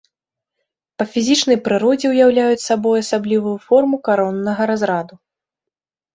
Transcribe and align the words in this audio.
Па 1.01 1.05
фізічнай 1.15 1.57
прыродзе 1.67 2.07
ўяўляюць 2.13 2.65
сабой 2.69 2.97
асаблівую 3.03 3.55
форму 3.67 4.01
кароннага 4.09 4.61
разраду. 4.75 5.15